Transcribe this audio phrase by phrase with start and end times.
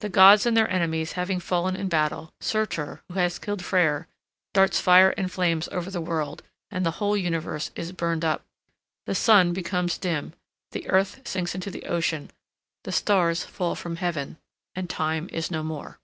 [0.00, 4.08] The gods and their enemies having fallen in battle, Surtur, who has killed Freyr,
[4.52, 8.44] darts fire and flames over the world, and the whole universe is burned up.
[9.04, 10.32] The sun becomes dim,
[10.72, 12.32] the earth sinks into the ocean,
[12.82, 14.36] the stars fall from heaven,
[14.74, 16.00] and time is no more.